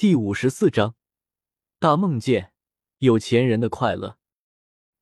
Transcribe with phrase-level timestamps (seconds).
[0.00, 0.94] 第五十四章
[1.78, 2.54] 大梦见
[3.00, 4.16] 有钱人的快乐。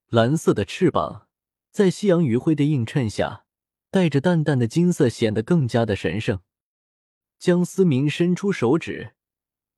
[0.09, 1.29] 蓝色的翅膀
[1.71, 3.45] 在夕阳余晖的映衬下，
[3.93, 6.41] 带着淡淡的金色，显得更加的神圣。
[7.39, 9.15] 江思明伸出手指，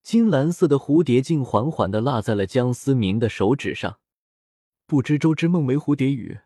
[0.02, 4.00] 金蓝色的蝴蝶竟缓缓的落在了江思明的手指上。
[4.86, 6.40] 不知周之梦为蝴蝶语，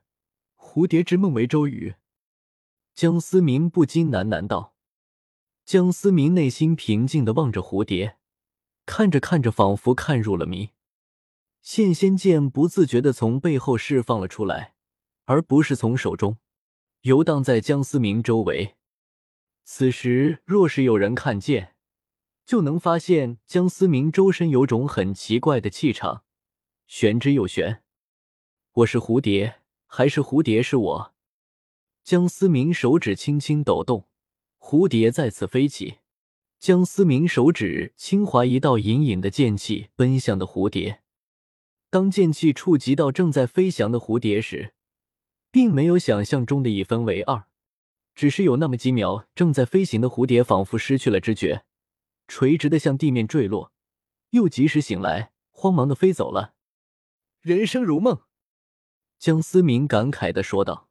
[0.57, 1.95] 蝴蝶之梦为周语。
[2.93, 4.75] 江思明不禁喃喃道。
[5.65, 8.19] 江思明内心平静的望着蝴蝶。
[8.87, 10.71] 看着看着，仿佛看入了迷。
[11.63, 14.75] 线仙剑不自觉的从背后释放了出来，
[15.25, 16.37] 而不是从手中，
[17.01, 18.77] 游荡在江思明周围。
[19.65, 21.75] 此时，若是有人看见，
[22.45, 26.25] 就能发现江思明周身有种很奇怪的气场，
[26.87, 27.83] 玄之又玄。
[28.73, 31.15] 我是蝴蝶，还是蝴蝶是我？
[32.03, 34.07] 江思明手指轻轻抖动，
[34.59, 36.01] 蝴蝶再次飞起。
[36.65, 41.03] 江思明手指轻划一道隐隐的剑气，奔向的蝴蝶。
[41.91, 44.73] 当剑气触及到正在飞翔的蝴蝶时，
[45.51, 47.45] 并没有想象中的一分为二，
[48.15, 51.67] 只是有那么几秒，正在飞行的蝴蝶仿佛失去了知觉，
[52.29, 53.71] 垂直的向地面坠落，
[54.31, 56.55] 又及时醒来，慌忙的飞走了。
[57.43, 58.21] 人生如梦，
[59.19, 60.89] 江思明感慨的说道。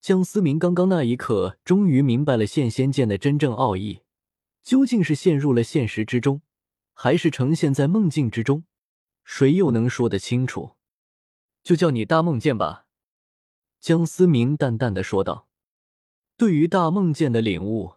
[0.00, 4.02] 江思明刚刚那一刻，终于明白了现仙剑的真正奥义。
[4.66, 6.42] 究竟是陷入了现实之中，
[6.92, 8.64] 还是呈现在梦境之中？
[9.22, 10.72] 谁又能说得清楚？
[11.62, 12.86] 就叫你大梦剑吧。”
[13.78, 15.46] 江思明淡淡的说道。
[16.36, 17.94] 对于大梦剑的领悟，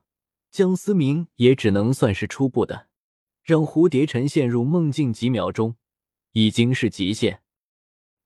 [0.52, 2.90] 江思明也只能算是初步的。
[3.42, 5.76] 让蝴蝶尘陷入梦境几秒钟，
[6.34, 7.42] 已经是极限。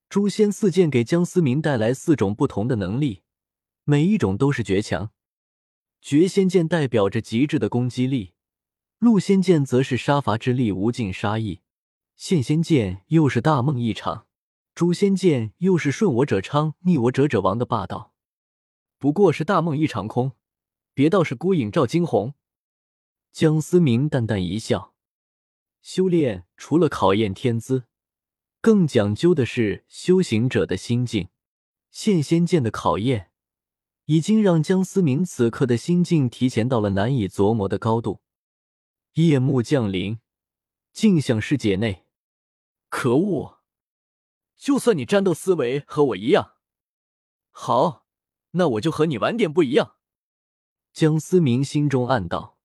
[0.10, 3.24] 诛仙四剑给江思明带来四种不同的能力，
[3.86, 5.12] 每一种都是绝强。
[6.06, 8.34] 绝仙剑代表着极致的攻击力，
[9.00, 11.62] 戮仙剑则是杀伐之力、无尽杀意，
[12.18, 14.28] 现仙剑又是大梦一场，
[14.76, 18.14] 诛仙剑又是顺我者昌，逆我者者亡的霸道。
[19.00, 20.34] 不过是大梦一场空，
[20.94, 22.34] 别道是孤影照惊鸿。
[23.32, 24.94] 江思明淡淡一笑，
[25.82, 27.86] 修炼除了考验天资，
[28.60, 31.30] 更讲究的是修行者的心境。
[31.90, 33.30] 现仙剑的考验。
[34.06, 38.22] 已经让江思明此刻的心境提前到了难以琢磨的高度。
[39.14, 40.20] 夜幕降临，
[40.92, 42.06] 镜像世界内，
[42.90, 43.60] 可恶！
[44.58, 46.54] 就算你战斗思维和我一样，
[47.52, 48.06] 好，
[48.52, 49.96] 那我就和你玩点不一样。
[50.92, 52.58] 江思明心中暗道。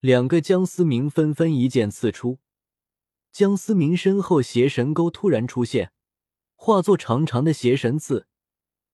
[0.00, 2.38] 两个江思明纷纷一剑刺出，
[3.32, 5.92] 江思明身后邪神钩突然出现，
[6.54, 8.28] 化作长长的邪神刺。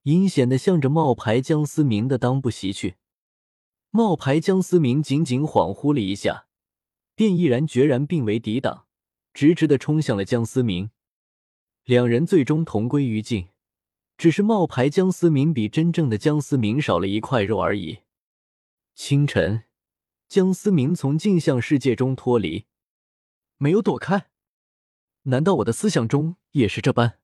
[0.05, 2.97] 阴险的向着冒牌江思明的裆部袭去，
[3.91, 6.47] 冒牌江思明仅仅恍惚了一下，
[7.15, 8.87] 便毅然决然并为抵挡，
[9.35, 10.91] 直直的冲向了江思明。
[11.85, 13.49] 两人最终同归于尽，
[14.17, 17.99] 只是冒牌江思明比真正的江思明少了一块肉而已。
[18.95, 19.65] 清晨，
[20.29, 22.65] 江思明从镜像世界中脱离，
[23.59, 24.31] 没有躲开。
[25.25, 27.20] 难道我的思想中也是这般？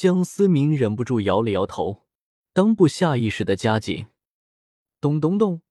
[0.00, 2.06] 江思明忍不住摇了摇头，
[2.54, 4.06] 裆部下意识的加紧。
[5.00, 5.62] 咚咚咚，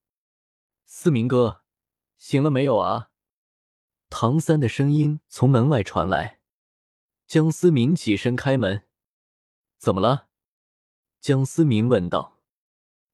[0.85, 1.61] 思明哥，
[2.17, 3.09] 醒了没有啊？
[4.09, 6.41] 唐三的声音从门外传来。
[7.25, 8.83] 江思明起身开门。
[9.77, 10.27] 怎么了？
[11.21, 12.41] 江思明问道。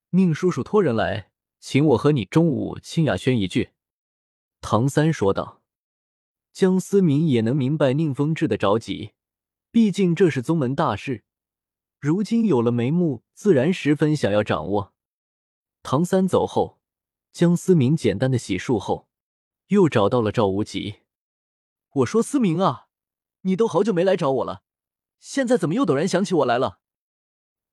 [0.09, 3.73] 宁叔叔托人来，请我和你中午亲雅轩一句。
[4.61, 5.61] 唐三说道。
[6.51, 9.11] 江思明也能明白宁风致的着急。
[9.73, 11.23] 毕竟这是宗门大事，
[11.99, 14.93] 如今有了眉目，自然十分想要掌握。
[15.81, 16.79] 唐三走后，
[17.31, 19.09] 江思明简单的洗漱后，
[19.69, 20.97] 又找到了赵无极。
[21.93, 22.89] 我说：“思明啊，
[23.41, 24.61] 你都好久没来找我了，
[25.17, 26.79] 现在怎么又陡然想起我来了？”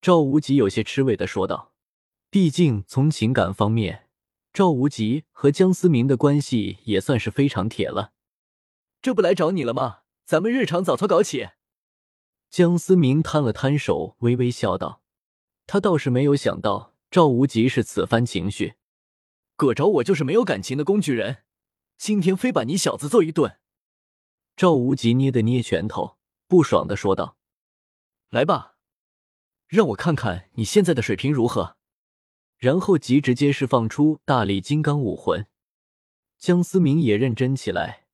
[0.01, 1.75] 赵无极有些吃味的说道
[2.31, 4.09] ：“毕竟从情感方面，
[4.55, 8.15] 赵无极和江思明的关系也算是非常铁了。
[9.03, 9.99] 这不来找你了吗？
[10.25, 11.51] 咱们日常早操搞起。”
[12.51, 15.03] 江思明摊了摊手，微微笑道
[15.69, 18.75] ：“他倒是没有想到赵无极是此番情绪，
[19.55, 21.45] 搁找我就是没有感情的工具人，
[21.97, 23.59] 今天非把你小子揍一顿。”
[24.57, 26.19] 赵无极捏的捏拳头，
[26.49, 27.37] 不爽的说道
[28.31, 28.75] ：“来吧，
[29.69, 31.77] 让我看看你现在的水平如何。”
[32.59, 35.47] 然后即直接释放出大力金刚武魂。
[36.37, 38.07] 江思明也认真起来，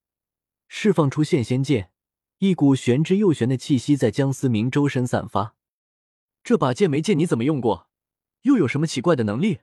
[0.68, 1.90] 释放出现仙剑。
[2.38, 5.56] 一股玄之又玄的气息在江思明周身散发。
[6.44, 7.88] 这把剑没见你怎么用过，
[8.42, 9.60] 又有什么奇怪的能力？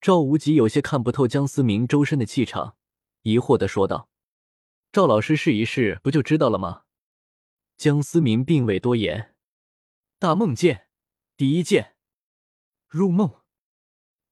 [0.00, 2.76] 赵无极有些看不透江思明周身的气场，
[3.22, 4.08] 疑惑的说道。
[4.90, 6.84] 赵老师试一试，不就知道了吗？
[7.76, 9.34] 江思明并未多言。
[10.18, 10.88] 大梦剑，
[11.36, 11.96] 第一剑，
[12.88, 13.42] 入梦。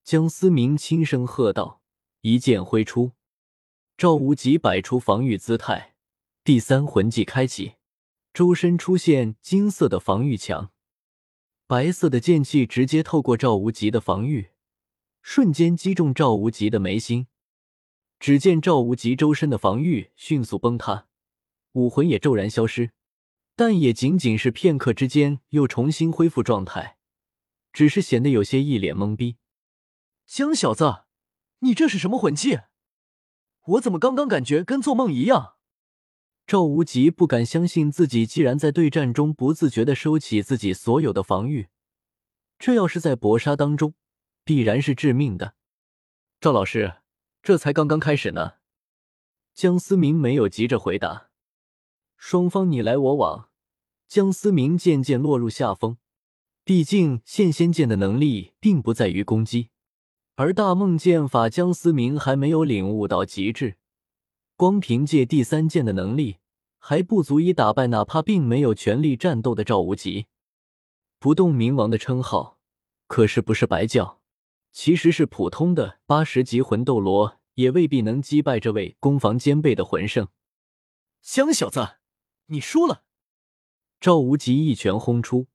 [0.02, 1.82] 江思明轻声喝道，
[2.22, 3.12] 一剑挥出。
[3.98, 5.93] 赵无极摆出防御姿态，
[6.44, 7.76] 第三魂技开启，
[8.34, 10.72] 周身出现金色的防御墙，
[11.66, 14.50] 白色的剑气直接透过赵无极的防御，
[15.22, 17.28] 瞬间击中赵无极的眉心。
[18.20, 21.06] 只见赵无极周身的防御迅速崩塌，
[21.72, 22.90] 武魂也骤然消失，
[23.56, 26.98] 但也仅仅是片刻之间又重新恢复状态，
[27.72, 29.38] 只是显得有些一脸懵逼。
[30.26, 31.04] 江小子，
[31.60, 32.60] 你这是什么魂技？
[33.62, 35.53] 我怎么刚刚感觉跟做梦一样？
[36.46, 41.68] 赵无极不敢相信自己竟然在对战中不自觉的收起自己所有的防御，
[42.58, 43.94] 这要是在搏杀当中，
[44.44, 45.54] 必然是致命的。
[46.40, 46.94] 赵老师。
[47.46, 48.52] 这才刚刚开始呢，
[49.52, 51.28] 江思明没有急着回答。
[52.16, 53.50] 双方你来我往，
[54.08, 55.98] 江思明渐渐落入下风。
[56.64, 59.68] 毕竟现仙剑的能力并不在于攻击，
[60.36, 63.76] 而大梦剑法江思明还没有领悟到极致，
[64.56, 66.38] 光凭借第三剑的能力
[66.78, 70.26] 还不足以打败哪怕并没有全力战斗的赵无极。
[71.18, 72.58] 不动明王的称号
[73.06, 74.20] 可是不是白叫。
[74.76, 80.26] 其实是普通的八十级魂斗罗，也未必能击败这位攻防兼备的魂圣。
[81.22, 81.98] 江小子，
[82.46, 83.04] 你输了！
[84.00, 85.46] 赵无极一拳轰出，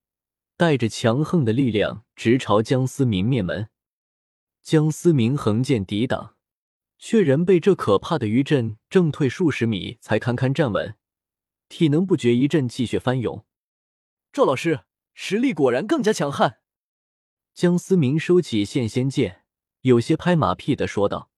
[0.55, 3.67] 带着强横的力量直朝江思明面门。
[4.63, 6.35] 江思明横剑抵挡，
[6.99, 10.95] 却仍被这可怕的余震震退数十米，才堪堪站稳，
[11.69, 13.45] 体能不觉一阵气血翻涌。
[14.33, 14.81] 赵老师
[15.13, 16.59] 实力果然更加强悍。
[17.53, 19.45] 江思明收起现仙剑，
[19.81, 21.31] 有些拍马屁的说道：“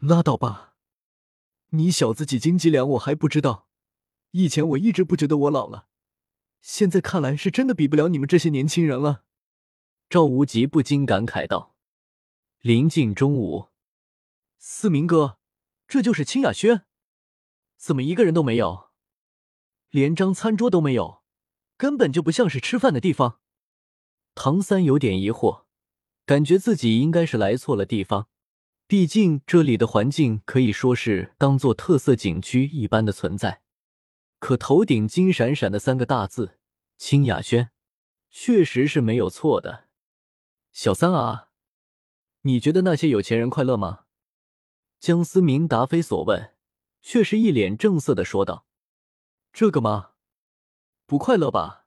[0.00, 0.74] 拉倒吧，
[1.70, 3.68] 你小子几斤几两我还不知道。
[4.32, 5.88] 以前我一直不觉得我老了，
[6.60, 9.24] 现在看来是真的比不了你们这些年轻人了。”
[10.08, 11.76] 赵无极不禁感慨道。
[12.60, 13.69] 临近中午，
[14.62, 15.38] 思明哥，
[15.88, 16.84] 这就是清雅轩？
[17.78, 18.90] 怎么一个人都没有？
[19.88, 21.22] 连张餐桌都没有，
[21.78, 23.40] 根本就不像是吃饭的地方。
[24.34, 25.64] 唐三有点疑惑，
[26.26, 28.28] 感觉自己应该是来错了地方。
[28.86, 33.62] 毕竟这里的环境可以说是当做特色景区一般的存在。
[34.38, 36.58] 可头顶金闪闪的三个大字
[36.98, 37.70] “清雅轩”，
[38.28, 39.88] 确实是没有错的。
[40.70, 41.48] 小三啊，
[42.42, 44.04] 你觉得那些有钱人快乐吗？
[45.00, 46.54] 江思明答非所问，
[47.00, 48.66] 却是一脸正色的说道
[49.50, 50.10] ：“这个吗？
[51.06, 51.86] 不快乐吧？”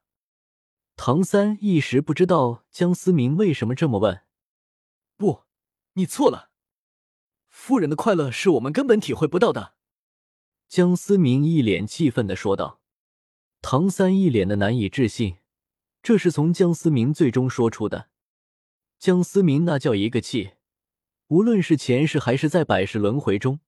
[0.96, 4.22] 唐三一时不知道江思明为什么这么问。
[5.16, 5.44] 不，
[5.92, 6.50] 你错了。
[7.48, 9.76] 夫人的快乐是我们根本体会不到的。
[10.68, 12.80] 江思明一脸气愤的说道。
[13.62, 15.38] 唐三一脸的难以置信，
[16.02, 18.10] 这是从江思明最终说出的。
[18.98, 20.54] 江思明那叫一个气，
[21.28, 23.60] 无论是前世还是在百世轮回中，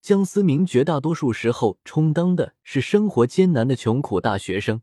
[0.00, 4.82] 江思明绝大多数时候充当的是生活艰难的穷苦大学生。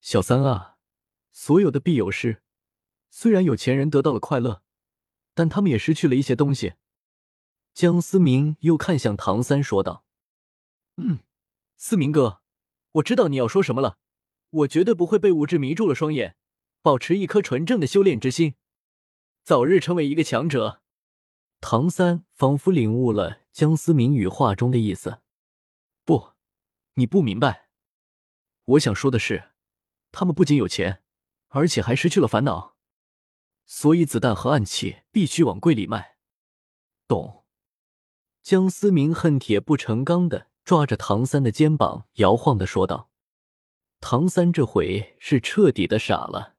[0.00, 0.76] 小三啊！
[1.32, 2.42] 所有的必有事，
[3.10, 4.62] 虽然有钱人得到了快乐，
[5.34, 6.74] 但他们也失去了一些东西。
[7.74, 10.04] 江思明又看向唐三说道
[10.98, 11.18] ：“嗯，
[11.76, 12.40] 思明哥，
[12.92, 13.98] 我知道你要说什么了。
[14.50, 16.36] 我绝对不会被物质迷住了双眼，
[16.80, 18.54] 保持一颗纯正的修炼之心，
[19.42, 20.80] 早日成为一个强者。”
[21.60, 25.20] 唐三仿佛领悟了江思明语话中的意思
[26.04, 26.32] ：“不，
[26.94, 27.68] 你不明白。
[28.64, 29.50] 我想说的是，
[30.12, 31.02] 他们不仅有钱。”
[31.50, 32.76] 而且还失去了烦恼，
[33.64, 36.18] 所以子弹和暗器必须往柜里卖。
[37.06, 37.46] 懂？
[38.42, 43.10] 江思明恨铁不成钢的抓着唐三的肩膀，摇晃的说道
[43.98, 46.56] ：“唐三这回是彻底的傻了。”